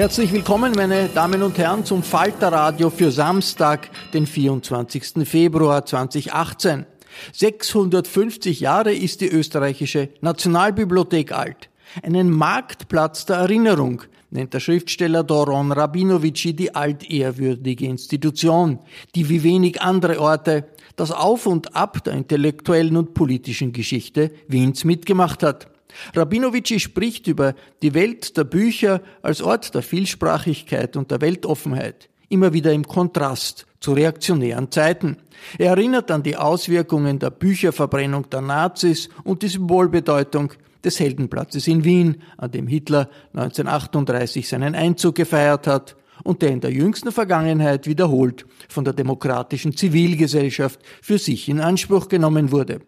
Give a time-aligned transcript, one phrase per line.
[0.00, 5.28] Herzlich willkommen, meine Damen und Herren, zum Falter Radio für Samstag, den 24.
[5.28, 6.86] Februar 2018.
[7.34, 11.68] 650 Jahre ist die österreichische Nationalbibliothek alt
[12.02, 18.78] einen Marktplatz der Erinnerung, nennt der Schriftsteller Doron Rabinovici die altehrwürdige Institution,
[19.14, 20.64] die wie wenig andere Orte
[20.96, 25.66] das Auf und Ab der intellektuellen und politischen Geschichte Wiens mitgemacht hat.
[26.14, 32.52] Rabinovici spricht über die Welt der Bücher als Ort der Vielsprachigkeit und der Weltoffenheit, immer
[32.52, 35.16] wieder im Kontrast zu reaktionären Zeiten.
[35.58, 40.52] Er erinnert an die Auswirkungen der Bücherverbrennung der Nazis und die Symbolbedeutung
[40.84, 46.60] des Heldenplatzes in Wien, an dem Hitler 1938 seinen Einzug gefeiert hat und der in
[46.60, 52.80] der jüngsten Vergangenheit wiederholt von der demokratischen Zivilgesellschaft für sich in Anspruch genommen wurde.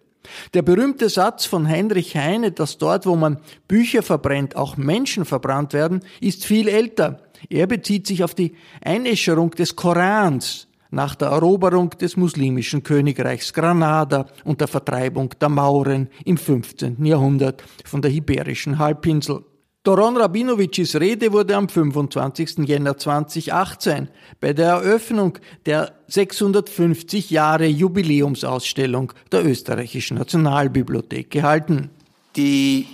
[0.54, 5.72] Der berühmte Satz von Heinrich Heine, dass dort, wo man Bücher verbrennt, auch Menschen verbrannt
[5.72, 7.20] werden, ist viel älter.
[7.48, 14.26] Er bezieht sich auf die Einäscherung des Korans, nach der Eroberung des muslimischen Königreichs Granada
[14.44, 17.04] und der Vertreibung der Mauren im 15.
[17.04, 19.42] Jahrhundert von der Iberischen Halbinsel.
[19.84, 22.58] Doron Rabinovicis Rede wurde am 25.
[22.68, 24.08] Jänner 2018
[24.40, 31.90] bei der Eröffnung der 650 Jahre Jubiläumsausstellung der Österreichischen Nationalbibliothek gehalten.
[32.36, 32.86] Die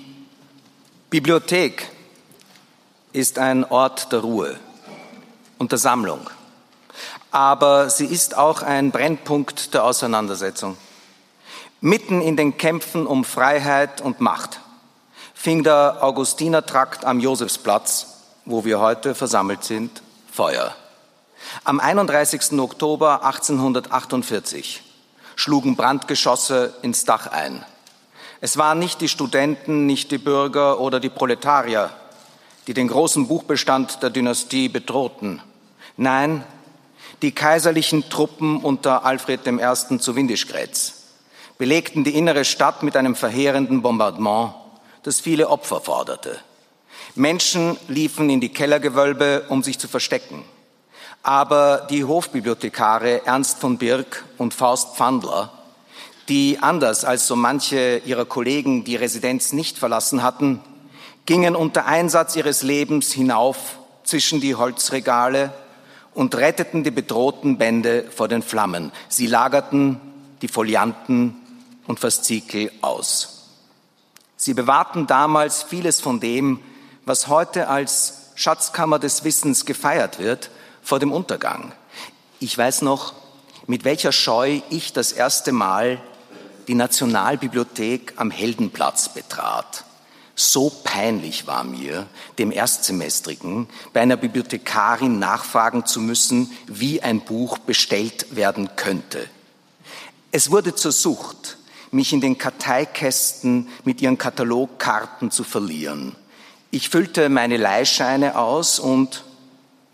[1.10, 1.90] Bibliothek
[3.12, 4.56] ist ein Ort der Ruhe
[5.58, 6.20] und der Sammlung
[7.30, 10.76] aber sie ist auch ein Brennpunkt der Auseinandersetzung.
[11.80, 14.60] Mitten in den Kämpfen um Freiheit und Macht
[15.38, 18.08] fing der Augustinertrakt am Josefsplatz,
[18.44, 20.74] wo wir heute versammelt sind, Feuer.
[21.62, 22.58] Am 31.
[22.58, 24.82] Oktober 1848
[25.36, 27.64] schlugen Brandgeschosse ins Dach ein.
[28.40, 31.90] Es waren nicht die Studenten, nicht die Bürger oder die Proletarier,
[32.66, 35.40] die den großen Buchbestand der Dynastie bedrohten.
[35.96, 36.42] Nein,
[37.22, 39.98] die kaiserlichen Truppen unter Alfred I.
[40.00, 40.94] zu Windischgrätz
[41.58, 44.54] belegten die innere Stadt mit einem verheerenden Bombardement,
[45.08, 46.38] das viele Opfer forderte.
[47.14, 50.44] Menschen liefen in die Kellergewölbe, um sich zu verstecken.
[51.22, 55.50] Aber die Hofbibliothekare Ernst von Birk und Faust Pfandler,
[56.28, 60.60] die anders als so manche ihrer Kollegen die Residenz nicht verlassen hatten,
[61.24, 65.54] gingen unter Einsatz ihres Lebens hinauf zwischen die Holzregale
[66.12, 68.92] und retteten die bedrohten Bände vor den Flammen.
[69.08, 70.00] Sie lagerten
[70.42, 71.34] die Folianten
[71.86, 73.37] und Faszikel aus.
[74.40, 76.60] Sie bewahrten damals vieles von dem,
[77.04, 80.50] was heute als Schatzkammer des Wissens gefeiert wird,
[80.80, 81.72] vor dem Untergang.
[82.38, 83.14] Ich weiß noch,
[83.66, 86.00] mit welcher Scheu ich das erste Mal
[86.68, 89.84] die Nationalbibliothek am Heldenplatz betrat.
[90.36, 92.06] So peinlich war mir,
[92.38, 99.28] dem Erstsemestrigen, bei einer Bibliothekarin nachfragen zu müssen, wie ein Buch bestellt werden könnte.
[100.30, 101.57] Es wurde zur Sucht,
[101.90, 106.14] mich in den Karteikästen mit ihren Katalogkarten zu verlieren.
[106.70, 109.24] Ich füllte meine Leihscheine aus und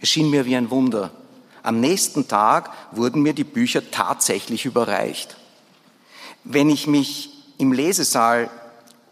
[0.00, 1.10] es schien mir wie ein Wunder.
[1.62, 5.36] Am nächsten Tag wurden mir die Bücher tatsächlich überreicht.
[6.42, 8.50] Wenn ich mich im Lesesaal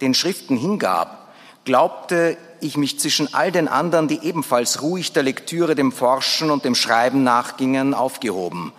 [0.01, 1.33] den Schriften hingab,
[1.65, 6.65] glaubte ich mich zwischen all den anderen, die ebenfalls ruhig der Lektüre, dem Forschen und
[6.65, 8.73] dem Schreiben nachgingen, aufgehoben.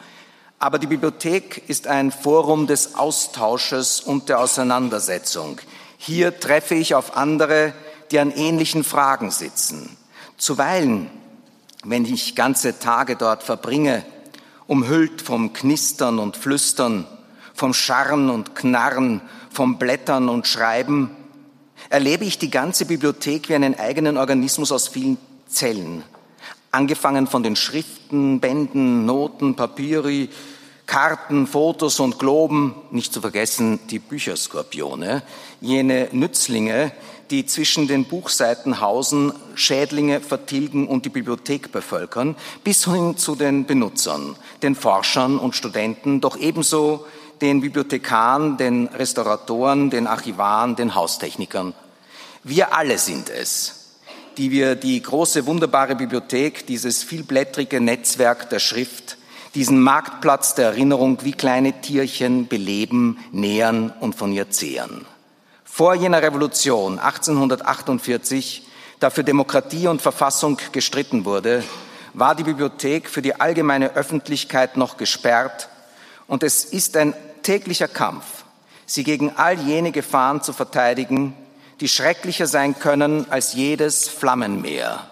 [0.63, 5.59] Aber die Bibliothek ist ein Forum des Austausches und der Auseinandersetzung.
[5.97, 7.73] Hier treffe ich auf andere,
[8.11, 9.97] die an ähnlichen Fragen sitzen.
[10.37, 11.09] Zuweilen,
[11.83, 14.05] wenn ich ganze Tage dort verbringe,
[14.65, 17.07] umhüllt vom Knistern und Flüstern,
[17.53, 19.19] vom Scharren und Knarren,
[19.49, 21.13] vom Blättern und Schreiben,
[21.89, 26.03] erlebe ich die ganze Bibliothek wie einen eigenen Organismus aus vielen Zellen.
[26.71, 30.29] Angefangen von den Schriften, Bänden, Noten, Papieri,
[30.85, 35.23] Karten, Fotos und Globen, nicht zu vergessen die Bücherskorpione,
[35.61, 36.91] jene Nützlinge,
[37.31, 43.65] die zwischen den Buchseiten hausen, Schädlinge vertilgen und die Bibliothek bevölkern, bis hin zu den
[43.65, 47.05] Benutzern, den Forschern und Studenten, doch ebenso
[47.41, 51.73] den Bibliothekaren, den Restauratoren, den Archivaren, den Haustechnikern.
[52.43, 53.95] Wir alle sind es,
[54.37, 59.17] die wir die große, wunderbare Bibliothek, dieses vielblättrige Netzwerk der Schrift,
[59.55, 65.05] diesen Marktplatz der Erinnerung wie kleine Tierchen beleben, nähern und von ihr zehren.
[65.63, 68.67] Vor jener Revolution 1848,
[68.99, 71.63] da für Demokratie und Verfassung gestritten wurde,
[72.13, 75.69] war die Bibliothek für die allgemeine Öffentlichkeit noch gesperrt
[76.27, 78.43] und es ist ein täglicher Kampf,
[78.85, 81.35] sie gegen all jene Gefahren zu verteidigen,
[81.79, 85.09] die schrecklicher sein können als jedes Flammenmeer.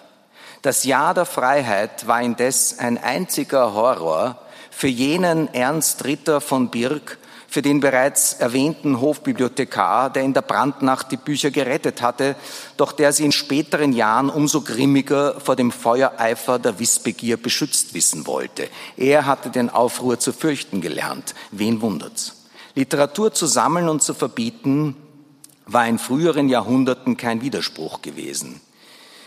[0.61, 4.37] Das Jahr der Freiheit war indes ein einziger Horror
[4.69, 7.17] für jenen Ernst Ritter von Birk,
[7.47, 12.35] für den bereits erwähnten Hofbibliothekar, der in der Brandnacht die Bücher gerettet hatte,
[12.77, 18.27] doch der sie in späteren Jahren umso grimmiger vor dem Feuereifer der Wissbegier beschützt wissen
[18.27, 18.69] wollte.
[18.97, 21.33] Er hatte den Aufruhr zu fürchten gelernt.
[21.51, 22.35] Wen wundert's?
[22.75, 24.95] Literatur zu sammeln und zu verbieten
[25.65, 28.61] war in früheren Jahrhunderten kein Widerspruch gewesen.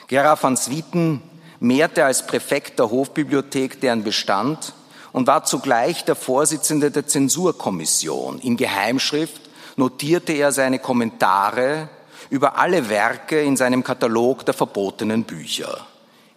[0.07, 1.23] Gerard van Swieten
[1.61, 4.75] mehrte als Präfekt der Hofbibliothek deren Bestand
[5.13, 8.41] und war zugleich der Vorsitzende der Zensurkommission.
[8.41, 9.41] In Geheimschrift
[9.77, 11.89] notierte er seine Kommentare
[12.31, 15.87] über alle Werke in seinem Katalog der verbotenen Bücher.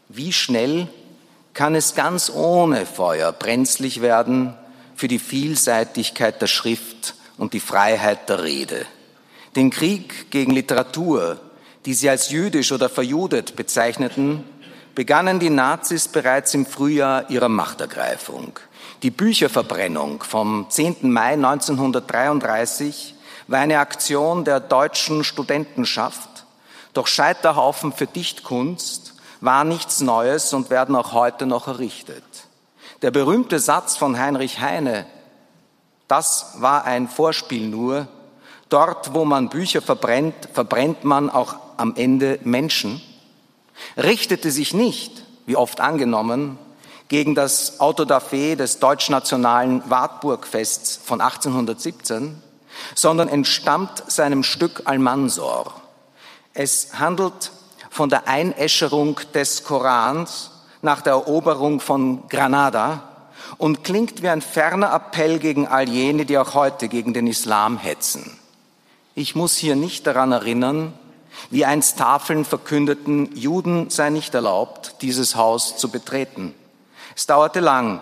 [0.10, 0.88] Wie schnell
[1.54, 4.54] kann es ganz ohne Feuer brenzlig werden
[4.96, 8.86] für die Vielseitigkeit der Schrift und die Freiheit der Rede?
[9.56, 11.40] Den Krieg gegen Literatur,
[11.88, 14.44] die sie als jüdisch oder verjudet bezeichneten,
[14.94, 18.60] begannen die Nazis bereits im Frühjahr ihrer Machtergreifung.
[19.04, 21.10] Die Bücherverbrennung vom 10.
[21.10, 23.16] Mai 1933
[23.48, 26.28] war eine Aktion der deutschen Studentenschaft,
[26.94, 32.26] doch Scheiterhaufen für Dichtkunst war nichts Neues und werden auch heute noch errichtet.
[33.02, 35.06] Der berühmte Satz von Heinrich Heine,
[36.10, 38.10] das war ein Vorspiel nur,
[38.68, 43.02] dort wo man Bücher verbrennt, verbrennt man auch am Ende Menschen,
[43.96, 46.58] richtete sich nicht, wie oft angenommen,
[47.08, 52.42] gegen das Auto da Fe des deutschnationalen Wartburgfests von 1817,
[52.96, 55.74] sondern entstammt seinem Stück Almansor.
[56.54, 57.52] Es handelt
[57.90, 60.52] von der Einäscherung des Korans
[60.82, 63.04] nach der Eroberung von Granada
[63.58, 67.78] und klingt wie ein ferner Appell gegen all jene, die auch heute gegen den Islam
[67.78, 68.38] hetzen.
[69.16, 70.94] Ich muss hier nicht daran erinnern,
[71.50, 76.54] wie einst Tafeln verkündeten, Juden sei nicht erlaubt, dieses Haus zu betreten.
[77.16, 78.02] Es dauerte lang,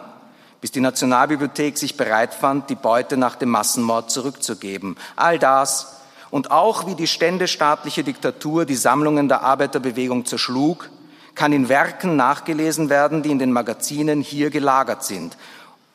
[0.62, 4.98] bis die Nationalbibliothek sich bereit fand, die Beute nach dem Massenmord zurückzugeben.
[5.16, 6.02] All das
[6.32, 10.90] und auch wie die ständestaatliche Diktatur die Sammlungen der Arbeiterbewegung zerschlug,
[11.36, 15.38] kann in Werken nachgelesen werden, die in den Magazinen hier gelagert sind.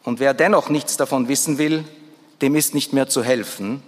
[0.04, 1.84] Und wer dennoch nichts davon wissen will,
[2.42, 3.82] dem ist nicht mehr zu helfen,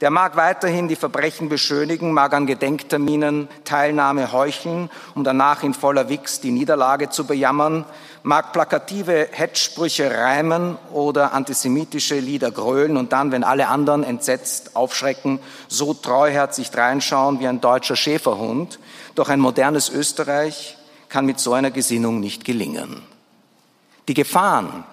[0.00, 6.08] der mag weiterhin die Verbrechen beschönigen, mag an Gedenkterminen Teilnahme heucheln, um danach in voller
[6.08, 7.84] Wix die Niederlage zu bejammern,
[8.22, 15.38] mag plakative Hetschsprüche reimen oder antisemitische Lieder grölen und dann, wenn alle anderen entsetzt aufschrecken,
[15.68, 18.78] so treuherzig reinschauen wie ein deutscher Schäferhund.
[19.14, 20.78] Doch ein modernes Österreich
[21.10, 23.02] kann mit so einer Gesinnung nicht gelingen.
[24.08, 24.84] Die Gefahren,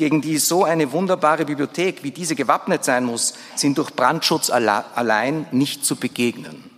[0.00, 5.46] gegen die so eine wunderbare Bibliothek wie diese gewappnet sein muss, sind durch Brandschutz allein
[5.50, 6.70] nicht zu begegnen.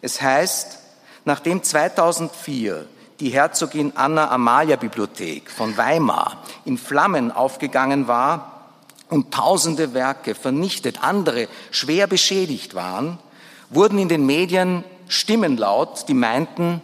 [0.00, 0.80] Es heißt,
[1.24, 2.84] nachdem 2004
[3.20, 8.72] die Herzogin Anna Amalia Bibliothek von Weimar in Flammen aufgegangen war
[9.08, 13.20] und tausende Werke vernichtet, andere schwer beschädigt waren,
[13.70, 16.82] wurden in den Medien Stimmen laut, die meinten,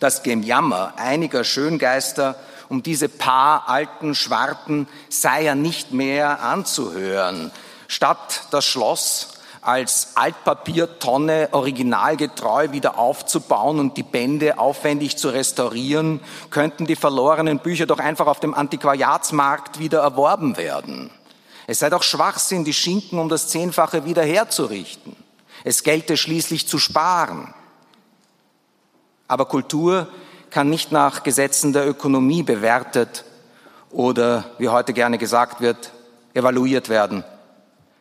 [0.00, 2.36] das Gemjammer einiger Schöngeister
[2.68, 7.50] um diese paar alten Schwarten sei ja nicht mehr anzuhören.
[7.86, 16.20] Statt das Schloss als Altpapiertonne originalgetreu wieder aufzubauen und die Bände aufwendig zu restaurieren,
[16.50, 21.10] könnten die verlorenen Bücher doch einfach auf dem Antiquariatsmarkt wieder erworben werden.
[21.66, 25.16] Es sei doch Schwachsinn, die Schinken um das Zehnfache wieder herzurichten.
[25.64, 27.52] Es gelte schließlich zu sparen.
[29.26, 30.08] Aber Kultur
[30.50, 33.24] kann nicht nach Gesetzen der Ökonomie bewertet
[33.90, 35.92] oder, wie heute gerne gesagt wird,
[36.34, 37.24] evaluiert werden.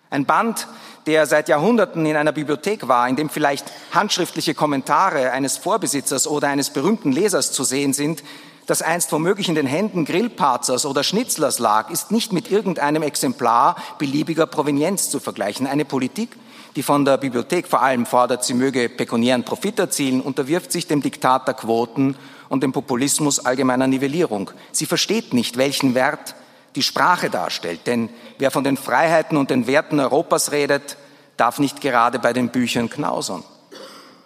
[0.10, 0.68] Ein Band,
[1.06, 6.48] der seit Jahrhunderten in einer Bibliothek war, in dem vielleicht handschriftliche Kommentare eines Vorbesitzers oder
[6.48, 8.24] eines berühmten Lesers zu sehen sind,
[8.68, 13.78] das einst womöglich in den Händen Grillparzers oder Schnitzlers lag, ist nicht mit irgendeinem Exemplar
[13.98, 15.68] beliebiger Provenienz zu vergleichen.
[15.68, 16.36] Eine Politik,
[16.78, 21.02] die von der Bibliothek vor allem fordert, sie möge pekuniären Profit erzielen, unterwirft sich dem
[21.02, 22.16] Diktat der Quoten
[22.50, 24.52] und dem Populismus allgemeiner Nivellierung.
[24.72, 26.36] Sie versteht nicht, welchen Wert
[26.76, 30.98] die Sprache darstellt, denn wer von den Freiheiten und den Werten Europas redet,
[31.36, 33.44] darf nicht gerade bei den Büchern knausern.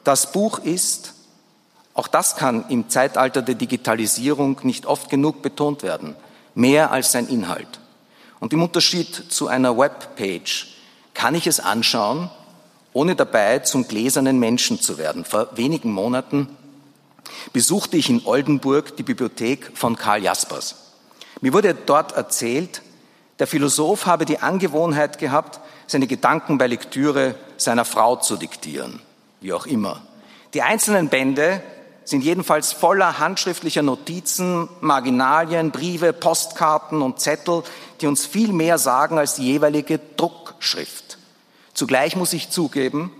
[0.03, 1.13] Das Buch ist,
[1.93, 6.17] auch das kann im Zeitalter der Digitalisierung nicht oft genug betont werden,
[6.53, 7.79] mehr als sein Inhalt.
[8.41, 10.75] Und im Unterschied zu einer Webpage
[11.13, 12.29] kann ich es anschauen
[12.94, 15.26] ohne dabei zum gläsernen Menschen zu werden.
[15.26, 16.48] Vor wenigen Monaten
[17.54, 20.76] besuchte ich in Oldenburg die Bibliothek von Karl Jaspers.
[21.40, 22.82] Mir wurde dort erzählt,
[23.40, 29.02] der Philosoph habe die Angewohnheit gehabt, seine Gedanken bei Lektüre seiner Frau zu diktieren,
[29.40, 30.02] wie auch immer.
[30.54, 31.64] Die einzelnen Bände
[32.04, 37.64] sind jedenfalls voller handschriftlicher Notizen, Marginalien, Briefe, Postkarten und Zettel,
[38.02, 41.11] die uns viel mehr sagen als die jeweilige Druckschrift.
[41.74, 43.12] Zugleich muss ich zugeben,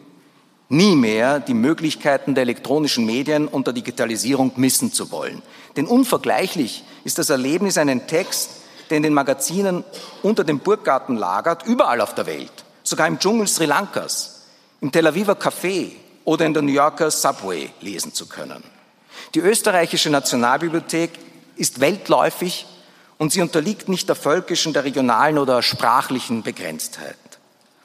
[0.70, 5.42] nie mehr die Möglichkeiten der elektronischen Medien und der Digitalisierung missen zu wollen.
[5.76, 8.52] Denn unvergleichlich ist das Erlebnis, einen Text,
[8.90, 9.84] der in den Magazinen
[10.22, 12.52] unter dem Burggarten lagert, überall auf der Welt,
[12.84, 14.44] sogar im Dschungel Sri Lankas,
[14.82, 15.92] im Tel Aviver Café
[16.26, 18.64] oder in der New Yorker Subway lesen zu können.
[19.34, 21.12] Die österreichische Nationalbibliothek
[21.56, 22.66] ist weltläufig
[23.18, 27.18] und sie unterliegt nicht der völkischen, der regionalen oder sprachlichen Begrenztheit.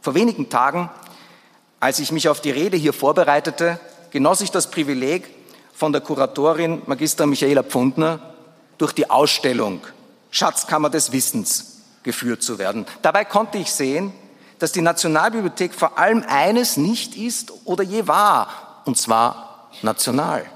[0.07, 0.89] Vor wenigen Tagen,
[1.81, 3.81] als ich mich auf die Rede hier vorbereitete,
[4.13, 5.29] genoss ich das Privileg,
[5.75, 8.21] von der Kuratorin Magister Michaela Pfundner
[8.79, 9.81] durch die Ausstellung
[10.31, 12.87] Schatzkammer des Wissens geführt zu werden.
[13.03, 14.13] Dabei konnte ich sehen,
[14.61, 20.47] dass die Nationalbibliothek vor allem eines nicht ist oder je war, und zwar national.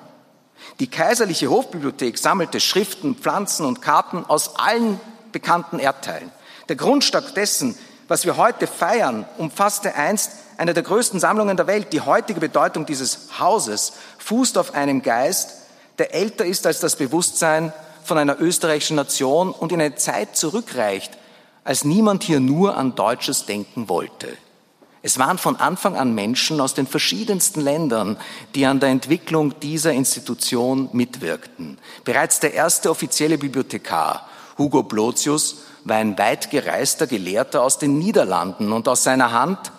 [0.78, 5.00] Die kaiserliche Hofbibliothek sammelte Schriften, Pflanzen und Karten aus allen
[5.32, 6.30] bekannten Erdteilen.
[6.68, 7.74] Der Grundstock dessen
[8.10, 11.92] was wir heute feiern, umfasste einst eine der größten Sammlungen der Welt.
[11.92, 15.52] Die heutige Bedeutung dieses Hauses fußt auf einem Geist,
[15.98, 21.16] der älter ist als das Bewusstsein von einer österreichischen Nation und in eine Zeit zurückreicht,
[21.62, 24.36] als niemand hier nur an deutsches Denken wollte.
[25.02, 28.16] Es waren von Anfang an Menschen aus den verschiedensten Ländern,
[28.56, 31.78] die an der Entwicklung dieser Institution mitwirkten.
[32.04, 38.72] Bereits der erste offizielle Bibliothekar, Hugo Blotius, war ein weit gereister Gelehrter aus den Niederlanden
[38.72, 39.72] und aus seiner Hand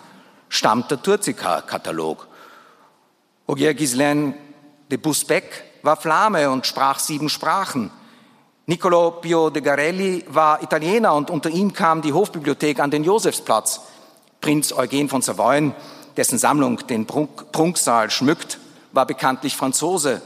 [0.48, 2.26] stammt der Turzika-Katalog.
[3.46, 4.34] Ogier Ghislain
[4.90, 7.90] de Busbeck war Flame und sprach sieben Sprachen.
[8.66, 13.80] Niccolo Pio de Garelli war Italiener und unter ihm kam die Hofbibliothek an den Josefsplatz.
[14.40, 15.74] Prinz Eugen von Savoyen,
[16.16, 18.58] dessen Sammlung den Prunksaal schmückt,
[18.92, 20.22] war bekanntlich Franzose.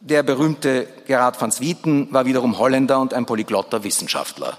[0.00, 4.58] Der berühmte Gerard van Swieten war wiederum Holländer und ein polyglotter Wissenschaftler.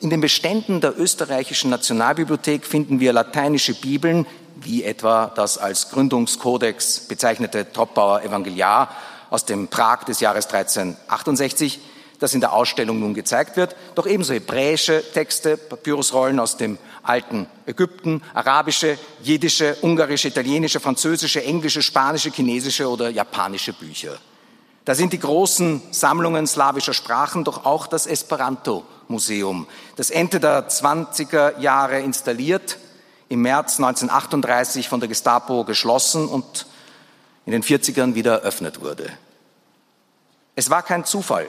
[0.00, 7.00] In den Beständen der österreichischen Nationalbibliothek finden wir lateinische Bibeln, wie etwa das als Gründungskodex
[7.00, 8.94] bezeichnete Troppauer Evangeliar
[9.30, 11.80] aus dem Prag des Jahres 1368,
[12.18, 17.48] das in der Ausstellung nun gezeigt wird, doch ebenso hebräische Texte, Papyrusrollen aus dem alten
[17.66, 24.18] Ägypten, arabische, jiddische, ungarische, italienische, französische, englische, spanische, chinesische oder japanische Bücher.
[24.84, 31.60] Da sind die großen Sammlungen slawischer Sprachen, doch auch das Esperanto-Museum, das Ende der 20er
[31.60, 32.78] Jahre installiert,
[33.28, 36.66] im März 1938 von der Gestapo geschlossen und
[37.46, 39.10] in den 40ern wieder eröffnet wurde.
[40.54, 41.48] Es war kein Zufall,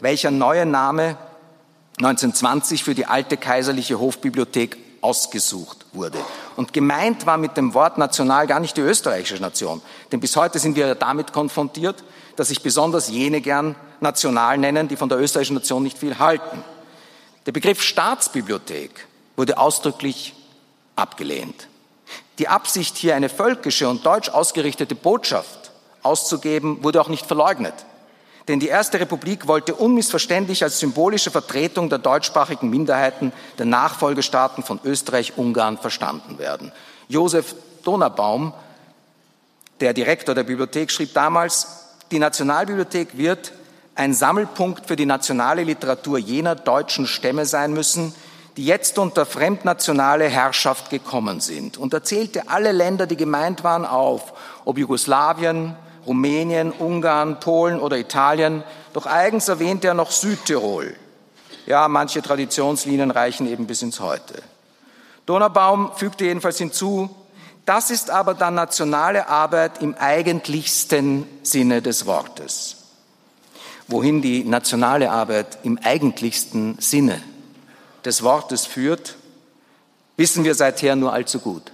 [0.00, 1.16] welcher neue Name
[1.98, 6.18] 1920 für die alte kaiserliche Hofbibliothek ausgesucht wurde.
[6.56, 10.58] Und gemeint war mit dem Wort national gar nicht die österreichische Nation, denn bis heute
[10.58, 12.02] sind wir damit konfrontiert,
[12.38, 16.62] dass sich besonders jene gern national nennen, die von der österreichischen Nation nicht viel halten.
[17.46, 20.36] Der Begriff Staatsbibliothek wurde ausdrücklich
[20.94, 21.66] abgelehnt.
[22.38, 25.72] Die Absicht, hier eine völkische und deutsch ausgerichtete Botschaft
[26.04, 27.74] auszugeben, wurde auch nicht verleugnet.
[28.46, 34.78] Denn die Erste Republik wollte unmissverständlich als symbolische Vertretung der deutschsprachigen Minderheiten der Nachfolgestaaten von
[34.84, 36.70] Österreich-Ungarn verstanden werden.
[37.08, 38.54] Josef Donaubaum,
[39.80, 43.52] der Direktor der Bibliothek, schrieb damals, die Nationalbibliothek wird
[43.94, 48.14] ein Sammelpunkt für die nationale Literatur jener deutschen Stämme sein müssen,
[48.56, 51.76] die jetzt unter fremdnationale Herrschaft gekommen sind.
[51.76, 54.32] Und er zählte alle Länder, die gemeint waren, auf,
[54.64, 58.62] ob Jugoslawien, Rumänien, Ungarn, Polen oder Italien.
[58.92, 60.94] Doch eigens erwähnte er noch Südtirol.
[61.66, 64.42] Ja, manche Traditionslinien reichen eben bis ins Heute.
[65.26, 67.10] Donaubaum fügte jedenfalls hinzu,
[67.68, 72.76] das ist aber dann nationale Arbeit im eigentlichsten Sinne des Wortes.
[73.90, 77.22] wohin die nationale Arbeit im eigentlichsten Sinne
[78.04, 79.16] des Wortes führt,
[80.18, 81.72] wissen wir seither nur allzu gut.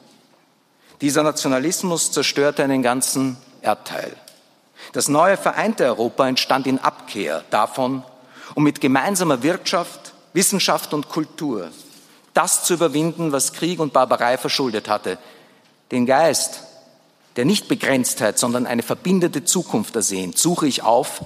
[1.01, 4.15] Dieser Nationalismus zerstörte einen ganzen Erdteil.
[4.93, 8.05] Das neue vereinte Europa entstand in Abkehr davon,
[8.55, 11.71] um mit gemeinsamer Wirtschaft, Wissenschaft und Kultur
[12.35, 15.19] das zu überwinden, was Krieg und Barbarei verschuldet hatte,
[15.91, 16.61] den Geist
[17.37, 21.25] der Nichtbegrenztheit, sondern eine verbindende Zukunft ersehnt, suche ich auf,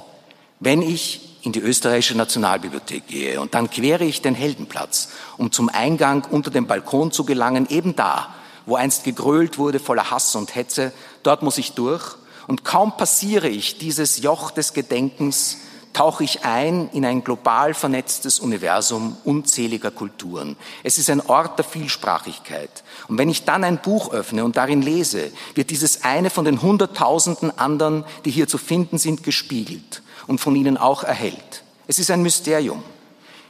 [0.61, 3.41] wenn ich in die österreichische Nationalbibliothek gehe.
[3.41, 7.95] Und dann quere ich den Heldenplatz, um zum Eingang unter dem Balkon zu gelangen, eben
[7.95, 8.35] da,
[8.67, 10.93] wo einst gegrölt wurde voller Hass und Hetze.
[11.23, 12.17] Dort muss ich durch.
[12.47, 15.59] Und kaum passiere ich dieses Joch des Gedenkens,
[15.99, 20.57] tauche ich ein in ein global vernetztes Universum unzähliger Kulturen.
[20.85, 22.85] Es ist ein Ort der Vielsprachigkeit.
[23.09, 26.63] Und wenn ich dann ein Buch öffne und darin lese, wird dieses eine von den
[26.63, 31.65] Hunderttausenden anderen, die hier zu finden sind, gespiegelt und von ihnen auch erhellt.
[31.89, 32.85] Es ist ein Mysterium.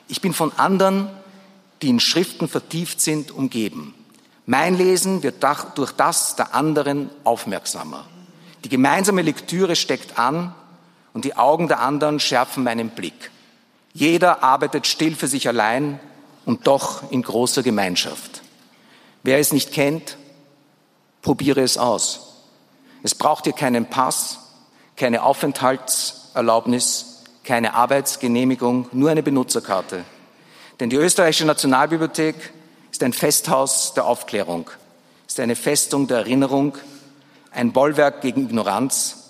[0.09, 1.11] Ich bin von anderen,
[1.83, 3.93] die in Schriften vertieft sind, umgeben.
[4.47, 8.07] Mein Lesen wird durch das der anderen aufmerksamer.
[8.65, 10.55] Die gemeinsame Lektüre steckt an
[11.19, 13.33] und die Augen der anderen schärfen meinen Blick.
[13.93, 15.99] Jeder arbeitet still für sich allein
[16.45, 18.41] und doch in großer Gemeinschaft.
[19.25, 20.17] Wer es nicht kennt,
[21.21, 22.37] probiere es aus.
[23.03, 24.39] Es braucht hier keinen Pass,
[24.97, 30.05] keine Aufenthaltserlaubnis, keine Arbeitsgenehmigung, nur eine Benutzerkarte.
[30.79, 32.53] Denn die österreichische Nationalbibliothek
[32.93, 34.71] ist ein Festhaus der Aufklärung,
[35.27, 36.79] ist eine Festung der Erinnerung,
[37.51, 39.28] ein Bollwerk gegen Ignoranz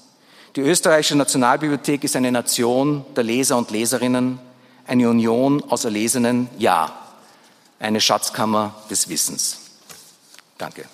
[0.57, 4.39] die österreichische Nationalbibliothek ist eine Nation der Leser und Leserinnen,
[4.87, 6.93] eine Union aus Erlesenen, ja,
[7.79, 9.59] eine Schatzkammer des Wissens.
[10.57, 10.85] Danke.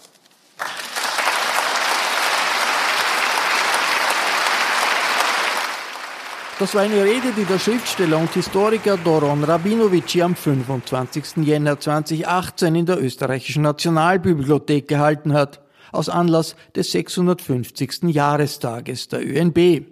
[6.59, 11.39] Das war eine Rede, die der Schriftsteller und Historiker Doron Rabinovici am 25.
[11.39, 15.64] Jänner 2018 in der österreichischen Nationalbibliothek gehalten hat
[15.95, 18.05] aus Anlass des 650.
[18.05, 19.87] Jahrestages der ÖNB.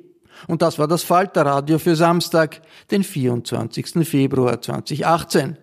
[0.49, 4.07] Und das war das Falterradio für Samstag, den 24.
[4.09, 5.57] Februar 2018.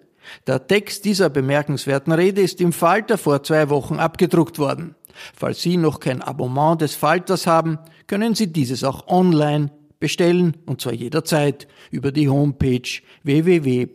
[0.48, 4.96] Der Text dieser bemerkenswerten Rede ist im Falter vor zwei Wochen abgedruckt worden.
[5.36, 10.82] Falls Sie noch kein Abonnement des Falters haben, können Sie dieses auch online bestellen und
[10.82, 12.90] zwar jederzeit über die Homepage
[13.24, 13.88] www.falter.at.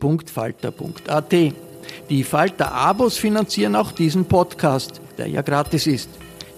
[2.09, 6.09] Die Falter-Abos finanzieren auch diesen Podcast, der ja gratis ist.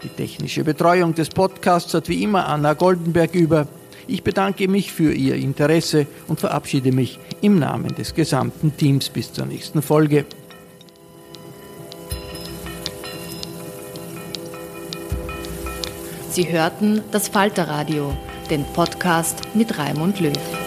[0.04, 3.68] Die technische Betreuung des Podcasts hat wie immer Anna Goldenberg über.
[4.08, 9.34] Ich bedanke mich für Ihr Interesse und verabschiede mich im Namen des gesamten Teams bis
[9.34, 10.26] zur nächsten Folge.
[16.30, 18.16] Sie hörten das Falterradio,
[18.52, 20.67] den Podcast mit Raimund Löw.